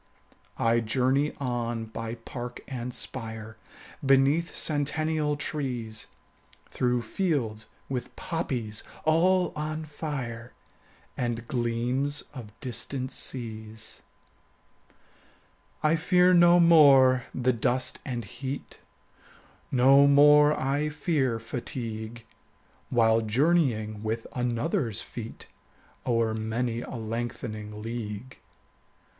20 0.57 0.71
I 0.71 0.79
journey 0.79 1.33
on 1.39 1.85
by 1.85 2.15
park 2.15 2.61
and 2.67 2.91
spire, 2.91 3.57
Beneath 4.03 4.55
centennial 4.55 5.37
trees, 5.37 6.07
Through 6.71 7.03
fields 7.03 7.67
with 7.87 8.15
poppies 8.15 8.81
all 9.03 9.53
on 9.55 9.85
fire, 9.85 10.53
And 11.15 11.47
gleams 11.47 12.23
of 12.33 12.51
distant 12.61 13.11
seas. 13.11 14.01
I 15.83 15.95
fear 15.97 16.33
no 16.33 16.59
more 16.59 17.25
the 17.31 17.53
dust 17.53 17.99
and 18.03 18.25
heat, 18.25 18.79
25 19.69 19.71
No 19.73 20.07
more 20.07 20.59
I 20.59 20.89
fear 20.89 21.37
fatigue, 21.37 22.25
While 22.89 23.21
journeying 23.21 24.01
with 24.01 24.25
another's 24.33 25.03
feet 25.03 25.45
O'er 26.07 26.33
many 26.33 26.81
a 26.81 26.95
lengthening 26.95 27.83
league. 27.83 28.39